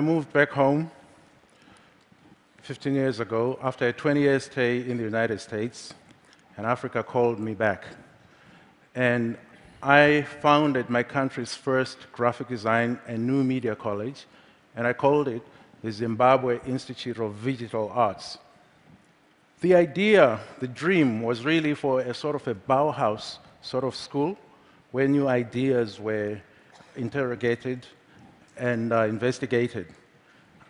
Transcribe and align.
I 0.00 0.02
moved 0.02 0.32
back 0.32 0.48
home 0.52 0.90
15 2.62 2.94
years 2.94 3.20
ago 3.20 3.58
after 3.62 3.86
a 3.86 3.92
20 3.92 4.22
year 4.22 4.40
stay 4.40 4.78
in 4.78 4.96
the 4.96 5.02
United 5.02 5.42
States, 5.42 5.92
and 6.56 6.64
Africa 6.64 7.02
called 7.02 7.38
me 7.38 7.52
back. 7.52 7.84
And 8.94 9.36
I 9.82 10.22
founded 10.40 10.88
my 10.88 11.02
country's 11.02 11.54
first 11.54 11.98
graphic 12.12 12.48
design 12.48 12.98
and 13.06 13.26
new 13.26 13.44
media 13.44 13.76
college, 13.76 14.24
and 14.74 14.86
I 14.86 14.94
called 14.94 15.28
it 15.28 15.42
the 15.84 15.92
Zimbabwe 15.92 16.60
Institute 16.66 17.18
of 17.18 17.44
Digital 17.44 17.90
Arts. 17.92 18.38
The 19.60 19.74
idea, 19.74 20.40
the 20.60 20.68
dream, 20.68 21.20
was 21.20 21.44
really 21.44 21.74
for 21.74 22.00
a 22.00 22.14
sort 22.14 22.36
of 22.36 22.48
a 22.48 22.54
Bauhaus 22.54 23.36
sort 23.60 23.84
of 23.84 23.94
school 23.94 24.38
where 24.92 25.06
new 25.06 25.28
ideas 25.28 26.00
were 26.00 26.40
interrogated 26.96 27.86
and 28.60 28.92
uh, 28.92 29.04
investigated. 29.04 29.86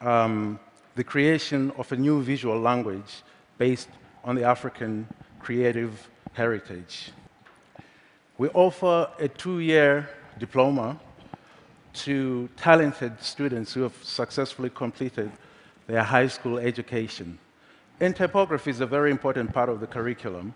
Um, 0.00 0.58
the 0.94 1.04
creation 1.04 1.72
of 1.76 1.90
a 1.92 1.96
new 1.96 2.22
visual 2.22 2.58
language 2.58 3.22
based 3.58 3.88
on 4.24 4.36
the 4.36 4.44
African 4.44 5.06
creative 5.40 6.08
heritage. 6.32 7.12
We 8.38 8.48
offer 8.50 9.10
a 9.18 9.28
two-year 9.28 10.08
diploma 10.38 10.98
to 11.94 12.48
talented 12.56 13.20
students 13.20 13.74
who 13.74 13.82
have 13.82 13.94
successfully 14.02 14.70
completed 14.70 15.30
their 15.86 16.02
high 16.02 16.28
school 16.28 16.58
education. 16.58 17.38
And 18.00 18.16
typography 18.16 18.70
is 18.70 18.80
a 18.80 18.86
very 18.86 19.10
important 19.10 19.52
part 19.52 19.68
of 19.68 19.80
the 19.80 19.86
curriculum, 19.86 20.54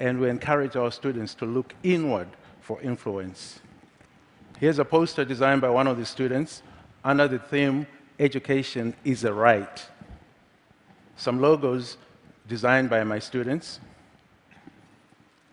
and 0.00 0.20
we 0.20 0.28
encourage 0.28 0.76
our 0.76 0.90
students 0.90 1.34
to 1.34 1.46
look 1.46 1.74
inward 1.82 2.28
for 2.60 2.80
influence. 2.82 3.60
Here's 4.60 4.78
a 4.78 4.84
poster 4.84 5.24
designed 5.24 5.60
by 5.60 5.70
one 5.70 5.88
of 5.88 5.96
the 5.96 6.06
students 6.06 6.62
under 7.02 7.26
the 7.26 7.38
theme, 7.38 7.86
Education 8.20 8.94
is 9.04 9.24
a 9.24 9.32
Right. 9.32 9.84
Some 11.16 11.40
logos 11.40 11.96
designed 12.46 12.88
by 12.88 13.02
my 13.02 13.18
students. 13.18 13.80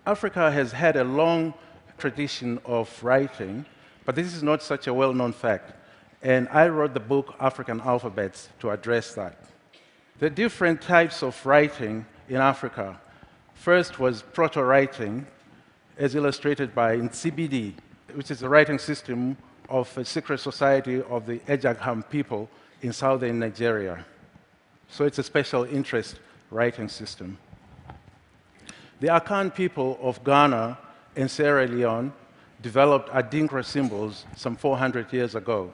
Africa 0.05 0.51
has 0.51 0.71
had 0.71 0.95
a 0.95 1.03
long 1.03 1.55
tradition 1.97 2.59
of 2.65 3.03
writing, 3.03 3.65
but 4.05 4.15
this 4.15 4.33
is 4.35 4.43
not 4.43 4.61
such 4.61 4.85
a 4.87 4.93
well-known 4.93 5.33
fact. 5.33 5.73
And 6.21 6.47
I 6.49 6.67
wrote 6.67 6.93
the 6.93 6.99
book 6.99 7.35
African 7.39 7.81
Alphabets 7.81 8.49
to 8.59 8.69
address 8.69 9.15
that. 9.15 9.43
The 10.19 10.29
different 10.29 10.81
types 10.81 11.23
of 11.23 11.43
writing 11.45 12.05
in 12.29 12.37
Africa. 12.37 13.01
First 13.55 13.99
was 13.99 14.21
proto-writing, 14.21 15.25
as 15.97 16.13
illustrated 16.13 16.75
by 16.75 16.97
Nsibidi, 16.97 17.73
which 18.15 18.31
is 18.31 18.39
the 18.39 18.49
writing 18.49 18.79
system 18.79 19.37
of 19.69 19.95
a 19.97 20.05
secret 20.05 20.39
society 20.39 21.01
of 21.03 21.25
the 21.25 21.39
Ejagham 21.47 22.07
people 22.09 22.49
in 22.81 22.93
southern 22.93 23.39
Nigeria. 23.39 24.05
So 24.89 25.05
it's 25.05 25.19
a 25.19 25.23
special 25.23 25.63
interest 25.63 26.19
writing 26.49 26.89
system. 26.89 27.37
The 28.99 29.07
Akan 29.07 29.53
people 29.53 29.97
of 30.01 30.23
Ghana 30.23 30.77
and 31.15 31.31
Sierra 31.31 31.67
Leone 31.67 32.13
developed 32.61 33.09
Adinkra 33.09 33.65
symbols 33.65 34.25
some 34.35 34.55
400 34.55 35.11
years 35.11 35.35
ago. 35.35 35.73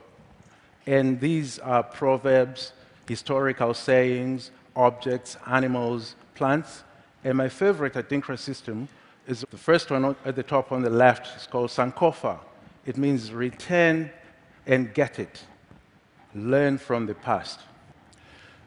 And 0.86 1.20
these 1.20 1.60
are 1.60 1.84
proverbs, 1.84 2.72
historical 3.08 3.74
sayings, 3.74 4.52
objects, 4.76 5.36
animals, 5.46 6.16
plants. 6.36 6.84
And 7.24 7.38
my 7.38 7.50
favorite 7.50 7.94
Adinkra 7.94 8.40
system 8.40 8.88
is 9.28 9.46
the 9.50 9.58
first 9.58 9.92
one 9.92 10.16
at 10.26 10.36
the 10.36 10.44
top 10.44 10.72
on 10.72 10.82
the 10.82 10.90
left. 10.90 11.36
It's 11.36 11.48
called 11.48 11.70
Sankofa. 11.70 12.40
It 12.86 12.98
means 12.98 13.32
return 13.32 14.10
and 14.66 14.94
get 14.94 15.20
it. 15.20 15.44
Learn 16.34 16.78
from 16.78 17.06
the 17.06 17.14
past. 17.14 17.60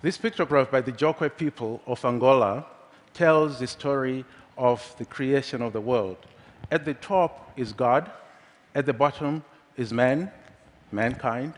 This 0.03 0.19
pictograph 0.19 0.71
by 0.71 0.83
the 0.83 0.93
Chokwe 0.93 1.35
people 1.37 1.81
of 1.87 2.05
Angola 2.05 2.67
tells 3.15 3.59
the 3.59 3.67
story 3.67 4.25
of 4.59 4.95
the 4.99 5.05
creation 5.07 5.63
of 5.63 5.73
the 5.73 5.81
world. 5.81 6.19
At 6.71 6.85
the 6.85 6.95
top 6.95 7.53
is 7.57 7.73
God, 7.73 8.11
at 8.75 8.87
the 8.87 8.93
bottom 8.93 9.43
is 9.77 9.93
man, 9.93 10.31
mankind, 10.93 11.55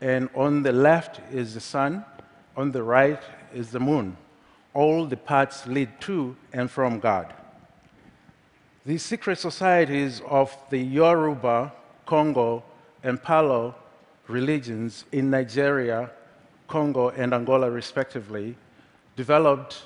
and 0.00 0.28
on 0.34 0.62
the 0.62 0.72
left 0.72 1.20
is 1.32 1.54
the 1.54 1.60
sun, 1.60 2.04
on 2.56 2.72
the 2.72 2.82
right 2.82 3.22
is 3.52 3.70
the 3.70 3.80
moon. 3.80 4.16
All 4.72 5.06
the 5.06 5.16
paths 5.16 5.66
lead 5.66 6.00
to 6.02 6.36
and 6.52 6.68
from 6.68 6.98
God. 6.98 7.32
The 8.86 8.98
secret 8.98 9.38
societies 9.38 10.20
of 10.28 10.54
the 10.68 10.78
Yoruba, 10.78 11.72
Congo, 12.04 12.62
and 13.02 13.22
Palo 13.22 13.74
religions 14.28 15.04
in 15.10 15.30
Nigeria, 15.30 16.10
Congo, 16.68 17.08
and 17.08 17.32
Angola, 17.32 17.70
respectively, 17.70 18.56
developed 19.16 19.82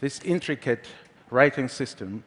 this 0.00 0.20
intricate 0.22 0.86
writing 1.30 1.66
system, 1.68 2.24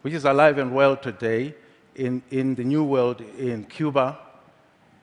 which 0.00 0.14
is 0.14 0.24
alive 0.24 0.56
and 0.56 0.74
well 0.74 0.96
today 0.96 1.54
in, 1.94 2.22
in 2.30 2.54
the 2.54 2.64
New 2.64 2.84
World 2.84 3.20
in 3.38 3.64
Cuba, 3.64 4.18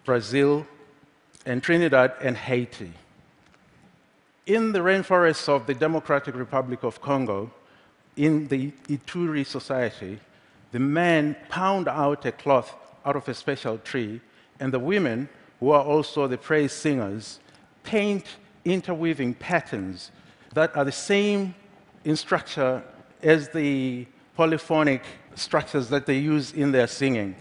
Brazil, 0.06 0.66
and 1.45 1.62
Trinidad 1.62 2.13
and 2.22 2.35
Haiti. 2.35 2.94
In 4.47 4.72
the 4.72 4.79
rainforests 4.79 5.47
of 5.47 5.67
the 5.67 5.73
Democratic 5.75 6.35
Republic 6.35 6.83
of 6.83 7.00
Congo, 7.00 7.51
in 8.16 8.47
the 8.47 8.72
Ituri 8.88 9.45
society, 9.45 10.19
the 10.73 10.79
men 10.79 11.35
pound 11.50 11.88
out 11.88 12.25
a 12.25 12.31
cloth 12.31 12.75
out 13.06 13.16
of 13.16 13.29
a 13.29 13.34
special 13.34 13.78
tree, 13.78 14.19
and 14.59 14.73
the 14.73 14.79
women, 14.79 15.29
who 15.59 15.69
are 15.69 15.84
also 15.84 16.28
the 16.28 16.38
praise 16.38 16.73
singers, 16.73 17.39
paint 17.84 18.25
interweaving 18.66 19.35
patterns 19.35 20.12
that 20.53 20.75
are 20.75 20.83
the 20.83 20.91
same 20.91 21.53
in 22.06 22.16
structure 22.16 22.83
as 23.22 23.50
the 23.50 24.06
polyphonic 24.35 25.03
structures 25.35 25.89
that 25.89 26.07
they 26.07 26.17
use 26.17 26.53
in 26.53 26.72
their 26.72 26.88
singing. 26.88 27.35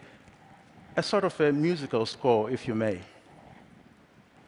A 0.97 1.03
sort 1.03 1.25
of 1.25 1.41
a 1.41 1.53
musical 1.53 2.05
score, 2.05 2.51
if 2.51 2.69
you 2.69 2.75
may. 2.75 3.01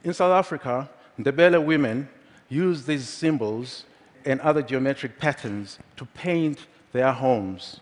In 0.02 0.12
South 0.12 0.32
Africa, 0.32 0.90
the 1.18 1.32
Ndebele 1.32 1.64
women 1.64 2.06
use 2.50 2.84
these 2.84 3.08
symbols 3.08 3.86
and 4.26 4.42
other 4.42 4.60
geometric 4.60 5.18
patterns 5.18 5.78
to 5.96 6.04
paint 6.04 6.66
their 6.92 7.12
homes 7.12 7.80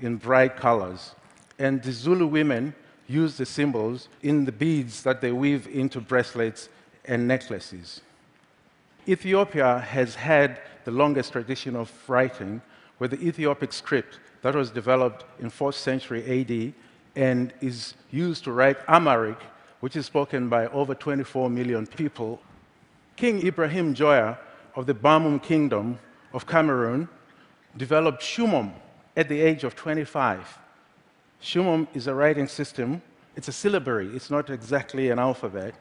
in 0.00 0.16
bright 0.16 0.56
colors. 0.56 1.14
And 1.58 1.82
the 1.82 1.92
Zulu 1.92 2.26
women 2.26 2.74
use 3.08 3.36
the 3.36 3.46
symbols 3.46 4.08
in 4.22 4.44
the 4.44 4.52
beads 4.52 5.02
that 5.02 5.20
they 5.20 5.32
weave 5.32 5.66
into 5.68 6.00
bracelets 6.00 6.68
and 7.04 7.26
necklaces. 7.26 8.00
Ethiopia 9.08 9.78
has 9.78 10.14
had 10.16 10.60
the 10.84 10.90
longest 10.90 11.32
tradition 11.32 11.76
of 11.76 11.92
writing, 12.08 12.60
with 12.98 13.10
the 13.10 13.20
Ethiopic 13.26 13.72
script 13.72 14.18
that 14.42 14.54
was 14.54 14.70
developed 14.70 15.24
in 15.40 15.50
4th 15.50 15.74
century 15.74 16.22
AD 16.40 16.72
and 17.14 17.52
is 17.60 17.94
used 18.10 18.44
to 18.44 18.52
write 18.52 18.76
Amharic, 18.88 19.38
which 19.80 19.96
is 19.96 20.06
spoken 20.06 20.48
by 20.48 20.66
over 20.68 20.94
24 20.94 21.50
million 21.50 21.86
people. 21.86 22.40
King 23.16 23.46
Ibrahim 23.46 23.94
Njoya 23.94 24.38
of 24.74 24.86
the 24.86 24.94
Bamum 24.94 25.42
Kingdom 25.42 25.98
of 26.32 26.46
Cameroon 26.46 27.08
developed 27.76 28.22
Shumum 28.22 28.72
at 29.16 29.28
the 29.28 29.40
age 29.40 29.64
of 29.64 29.74
25. 29.74 30.58
Shumum 31.42 31.88
is 31.94 32.06
a 32.06 32.14
writing 32.14 32.46
system. 32.46 33.02
It's 33.34 33.48
a 33.48 33.52
syllabary. 33.52 34.08
It's 34.14 34.30
not 34.30 34.50
exactly 34.50 35.10
an 35.10 35.18
alphabet. 35.18 35.74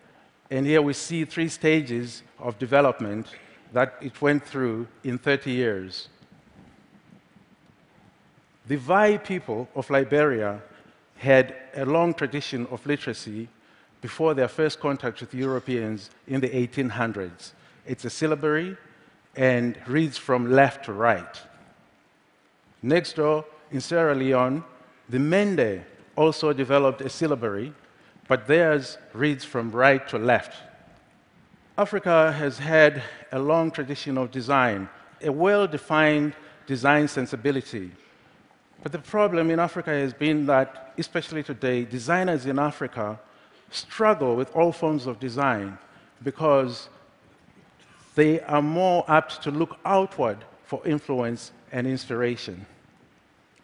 And 0.50 0.66
here 0.66 0.82
we 0.82 0.94
see 0.94 1.26
three 1.26 1.50
stages 1.50 2.24
of 2.40 2.58
development 2.60 3.28
that 3.74 3.96
it 4.02 4.22
went 4.22 4.46
through 4.46 4.88
in 5.04 5.18
30 5.18 5.52
years. 5.52 6.08
The 8.68 8.78
Vai 8.78 9.18
people 9.18 9.68
of 9.76 9.90
Liberia 9.90 10.62
had 11.18 11.56
a 11.76 11.86
long 11.86 12.14
tradition 12.14 12.68
of 12.72 12.86
literacy 12.86 13.48
before 14.02 14.34
their 14.34 14.48
first 14.48 14.80
contact 14.80 15.22
with 15.22 15.34
Europeans 15.34 16.10
in 16.28 16.42
the 16.42 16.50
1800s. 16.50 17.52
It's 17.86 18.06
a 18.06 18.10
syllabary 18.10 18.78
and 19.36 19.78
reads 19.88 20.18
from 20.18 20.52
left 20.52 20.86
to 20.86 20.94
right. 20.94 21.42
Next 22.86 23.16
door, 23.16 23.44
in 23.72 23.82
Sierra 23.82 24.14
Leone, 24.14 24.64
the 25.10 25.18
Mende 25.18 25.84
also 26.16 26.54
developed 26.54 27.02
a 27.02 27.10
syllabary, 27.10 27.74
but 28.28 28.46
theirs 28.46 29.00
reads 29.12 29.44
from 29.44 29.72
right 29.72 30.08
to 30.08 30.20
left. 30.20 30.54
Africa 31.80 32.32
has 32.34 32.60
had 32.60 33.02
a 33.32 33.40
long 33.40 33.72
tradition 33.72 34.20
of 34.20 34.30
design, 34.30 34.88
a 35.24 35.32
well-defined 35.32 36.36
design 36.68 37.08
sensibility. 37.08 37.90
But 38.84 38.92
the 38.92 39.00
problem 39.00 39.50
in 39.50 39.60
Africa 39.60 39.90
has 39.90 40.14
been 40.14 40.46
that, 40.46 40.94
especially 40.96 41.42
today, 41.42 41.86
designers 41.86 42.46
in 42.46 42.60
Africa 42.60 43.20
struggle 43.72 44.36
with 44.36 44.56
all 44.56 44.72
forms 44.72 45.08
of 45.08 45.20
design 45.20 45.80
because 46.24 46.88
they 48.14 48.42
are 48.42 48.62
more 48.62 49.04
apt 49.08 49.42
to 49.42 49.50
look 49.50 49.80
outward 49.86 50.38
for 50.66 50.86
influence 50.86 51.52
and 51.72 51.88
inspiration. 51.88 52.64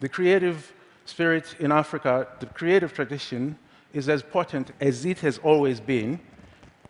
The 0.02 0.08
creative 0.08 0.72
spirit 1.04 1.54
in 1.60 1.70
Africa, 1.70 2.26
the 2.40 2.46
creative 2.46 2.92
tradition, 2.92 3.56
is 3.92 4.08
as 4.08 4.20
potent 4.20 4.72
as 4.80 5.06
it 5.06 5.20
has 5.20 5.38
always 5.38 5.78
been, 5.78 6.18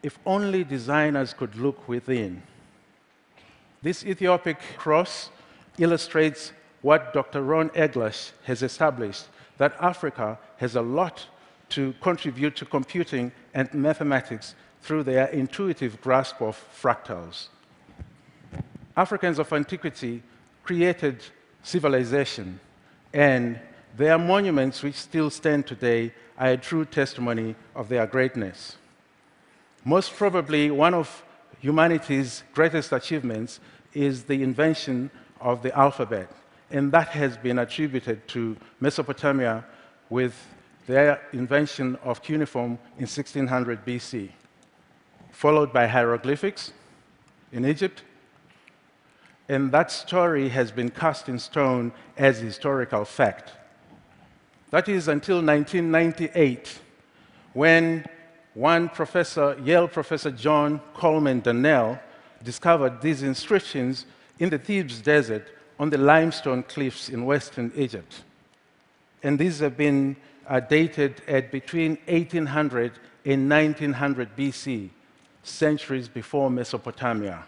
if 0.02 0.18
only 0.24 0.64
designers 0.64 1.34
could 1.34 1.54
look 1.56 1.86
within. 1.86 2.42
This 3.82 4.02
Ethiopic 4.06 4.56
cross 4.78 5.28
illustrates 5.76 6.52
what 6.80 7.12
Dr. 7.12 7.42
Ron 7.42 7.68
Eglash 7.74 8.30
has 8.44 8.62
established 8.62 9.24
that 9.58 9.76
Africa 9.78 10.38
has 10.56 10.74
a 10.76 10.80
lot 10.80 11.26
to 11.68 11.92
contribute 12.00 12.56
to 12.56 12.64
computing 12.64 13.30
and 13.52 13.74
mathematics 13.74 14.54
through 14.80 15.02
their 15.02 15.26
intuitive 15.26 16.00
grasp 16.00 16.40
of 16.40 16.56
fractals. 16.82 17.48
Africans 18.96 19.38
of 19.38 19.52
antiquity 19.52 20.22
created 20.64 21.22
civilization, 21.62 22.58
and 23.12 23.60
their 23.96 24.18
monuments, 24.18 24.82
which 24.82 24.94
still 24.94 25.30
stand 25.30 25.66
today, 25.66 26.12
are 26.38 26.52
a 26.52 26.56
true 26.56 26.84
testimony 26.84 27.54
of 27.74 27.88
their 27.88 28.06
greatness. 28.06 28.76
Most 29.84 30.14
probably, 30.14 30.70
one 30.70 30.94
of 30.94 31.22
humanity's 31.60 32.42
greatest 32.54 32.92
achievements 32.92 33.60
is 33.94 34.24
the 34.24 34.42
invention 34.42 35.10
of 35.40 35.62
the 35.62 35.76
alphabet, 35.76 36.28
and 36.70 36.90
that 36.92 37.08
has 37.08 37.36
been 37.36 37.58
attributed 37.58 38.26
to 38.28 38.56
Mesopotamia 38.80 39.64
with 40.08 40.34
their 40.86 41.20
invention 41.32 41.96
of 42.02 42.22
cuneiform 42.22 42.78
in 42.96 43.06
1600 43.06 43.84
BC, 43.84 44.30
followed 45.30 45.72
by 45.72 45.86
hieroglyphics 45.86 46.72
in 47.52 47.64
Egypt. 47.66 48.02
And 49.48 49.72
that 49.72 49.90
story 49.90 50.48
has 50.48 50.70
been 50.70 50.90
cast 50.90 51.28
in 51.28 51.38
stone 51.38 51.92
as 52.16 52.38
historical 52.38 53.04
fact. 53.04 53.52
That 54.70 54.88
is 54.88 55.08
until 55.08 55.36
1998, 55.36 56.78
when 57.52 58.06
one 58.54 58.88
professor, 58.88 59.56
Yale 59.62 59.88
professor 59.88 60.30
John 60.30 60.80
Coleman 60.94 61.40
Darnell, 61.40 61.98
discovered 62.42 63.00
these 63.00 63.22
inscriptions 63.22 64.06
in 64.38 64.50
the 64.50 64.58
Thebes 64.58 65.00
desert 65.00 65.48
on 65.78 65.90
the 65.90 65.98
limestone 65.98 66.62
cliffs 66.62 67.08
in 67.08 67.24
western 67.24 67.72
Egypt. 67.74 68.22
And 69.22 69.38
these 69.38 69.58
have 69.60 69.76
been 69.76 70.16
uh, 70.48 70.60
dated 70.60 71.22
at 71.28 71.52
between 71.52 71.98
1800 72.06 72.92
and 73.24 73.48
1900 73.48 74.36
BC, 74.36 74.90
centuries 75.42 76.08
before 76.08 76.50
Mesopotamia. 76.50 77.44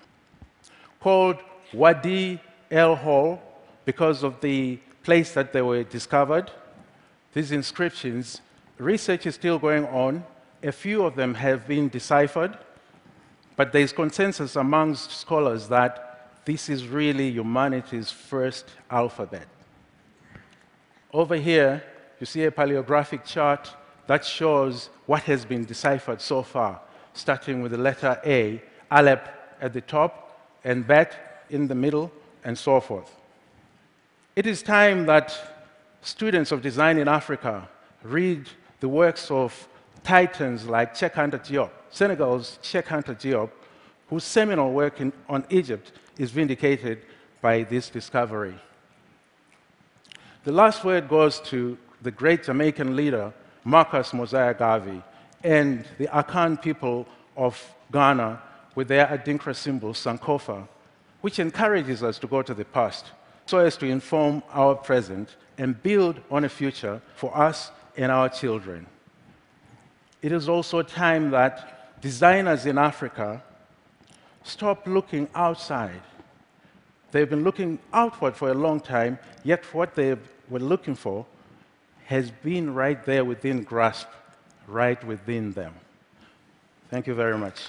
Called 1.00 1.38
Wadi 1.74 2.40
el 2.70 2.94
Hol 2.96 3.42
because 3.84 4.22
of 4.22 4.40
the 4.40 4.78
place 5.02 5.34
that 5.34 5.52
they 5.52 5.62
were 5.62 5.82
discovered. 5.82 6.50
These 7.34 7.52
inscriptions, 7.52 8.40
research 8.78 9.26
is 9.26 9.34
still 9.34 9.58
going 9.58 9.86
on, 9.86 10.24
a 10.62 10.72
few 10.72 11.04
of 11.04 11.14
them 11.14 11.34
have 11.34 11.68
been 11.68 11.88
deciphered, 11.88 12.56
but 13.56 13.72
there's 13.72 13.92
consensus 13.92 14.56
amongst 14.56 15.10
scholars 15.10 15.68
that 15.68 16.44
this 16.44 16.68
is 16.68 16.86
really 16.86 17.30
humanity's 17.30 18.10
first 18.10 18.66
alphabet. 18.90 19.46
Over 21.12 21.36
here, 21.36 21.82
you 22.18 22.26
see 22.26 22.44
a 22.44 22.50
paleographic 22.50 23.24
chart 23.24 23.70
that 24.06 24.24
shows 24.24 24.90
what 25.06 25.22
has 25.24 25.44
been 25.44 25.64
deciphered 25.64 26.20
so 26.20 26.42
far, 26.42 26.80
starting 27.12 27.62
with 27.62 27.72
the 27.72 27.78
letter 27.78 28.20
A, 28.24 28.62
Aleph 28.90 29.28
at 29.60 29.72
the 29.72 29.80
top, 29.80 30.58
and 30.64 30.86
Bet 30.86 31.33
in 31.50 31.68
the 31.68 31.74
middle, 31.74 32.10
and 32.44 32.56
so 32.56 32.80
forth. 32.80 33.10
It 34.36 34.46
is 34.46 34.62
time 34.62 35.06
that 35.06 35.32
students 36.02 36.52
of 36.52 36.60
design 36.60 36.98
in 36.98 37.08
Africa 37.08 37.68
read 38.02 38.48
the 38.80 38.88
works 38.88 39.30
of 39.30 39.68
titans 40.02 40.66
like 40.66 40.94
Cheikh 40.94 41.14
Anta 41.14 41.38
Diop, 41.38 41.70
Senegal's 41.90 42.58
Cheikh 42.60 42.86
Anta 42.86 43.14
Diop, 43.14 43.50
whose 44.08 44.24
seminal 44.24 44.72
work 44.72 45.00
in, 45.00 45.12
on 45.28 45.44
Egypt 45.50 45.92
is 46.18 46.30
vindicated 46.30 47.02
by 47.40 47.62
this 47.62 47.88
discovery. 47.88 48.54
The 50.44 50.52
last 50.52 50.84
word 50.84 51.08
goes 51.08 51.40
to 51.40 51.78
the 52.02 52.10
great 52.10 52.44
Jamaican 52.44 52.94
leader, 52.94 53.32
Marcus 53.64 54.12
Mosiah 54.12 54.52
Garvey, 54.52 55.02
and 55.42 55.84
the 55.98 56.06
Akan 56.08 56.60
people 56.60 57.06
of 57.36 57.74
Ghana 57.92 58.42
with 58.74 58.88
their 58.88 59.06
Adinkra 59.06 59.54
symbol, 59.54 59.94
Sankofa, 59.94 60.68
which 61.24 61.38
encourages 61.38 62.02
us 62.02 62.18
to 62.18 62.26
go 62.26 62.40
to 62.42 62.54
the 62.54 62.64
past 62.78 63.04
so 63.46 63.58
as 63.58 63.76
to 63.76 63.86
inform 63.86 64.42
our 64.52 64.74
present 64.74 65.36
and 65.58 65.82
build 65.82 66.20
on 66.30 66.44
a 66.44 66.48
future 66.48 67.00
for 67.14 67.30
us 67.36 67.70
and 67.96 68.12
our 68.12 68.28
children 68.28 68.86
it 70.24 70.32
is 70.32 70.48
also 70.48 70.80
time 70.80 71.30
that 71.30 72.00
designers 72.00 72.64
in 72.64 72.78
Africa 72.78 73.42
stop 74.42 74.86
looking 74.86 75.28
outside. 75.34 76.00
They've 77.10 77.28
been 77.28 77.44
looking 77.44 77.78
outward 77.92 78.34
for 78.34 78.50
a 78.50 78.54
long 78.54 78.80
time, 78.80 79.18
yet 79.42 79.62
what 79.74 79.94
they 79.94 80.16
were 80.48 80.60
looking 80.60 80.94
for 80.94 81.26
has 82.06 82.30
been 82.30 82.72
right 82.72 83.04
there 83.04 83.22
within 83.22 83.64
grasp, 83.64 84.08
right 84.66 85.02
within 85.04 85.52
them. 85.52 85.74
Thank 86.88 87.06
you 87.06 87.14
very 87.14 87.36
much. 87.36 87.66